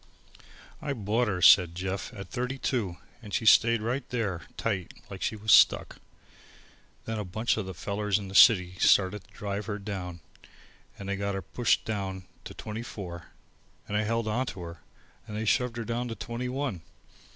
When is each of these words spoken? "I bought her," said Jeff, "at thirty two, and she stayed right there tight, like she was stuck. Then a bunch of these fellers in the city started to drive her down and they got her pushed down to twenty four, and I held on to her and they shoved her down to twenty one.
"I 0.81 0.93
bought 0.93 1.27
her," 1.27 1.43
said 1.43 1.75
Jeff, 1.75 2.11
"at 2.15 2.27
thirty 2.31 2.57
two, 2.57 2.97
and 3.21 3.31
she 3.35 3.45
stayed 3.45 3.83
right 3.83 4.03
there 4.09 4.47
tight, 4.57 4.93
like 5.11 5.21
she 5.21 5.35
was 5.35 5.51
stuck. 5.51 5.97
Then 7.05 7.19
a 7.19 7.23
bunch 7.23 7.55
of 7.55 7.67
these 7.67 7.75
fellers 7.75 8.17
in 8.17 8.27
the 8.27 8.33
city 8.33 8.77
started 8.79 9.25
to 9.25 9.29
drive 9.31 9.67
her 9.67 9.77
down 9.77 10.21
and 10.97 11.07
they 11.07 11.17
got 11.17 11.35
her 11.35 11.43
pushed 11.43 11.85
down 11.85 12.23
to 12.45 12.55
twenty 12.55 12.81
four, 12.81 13.27
and 13.87 13.95
I 13.95 14.01
held 14.01 14.27
on 14.27 14.47
to 14.47 14.61
her 14.61 14.79
and 15.27 15.37
they 15.37 15.45
shoved 15.45 15.77
her 15.77 15.85
down 15.85 16.07
to 16.07 16.15
twenty 16.15 16.49
one. 16.49 16.81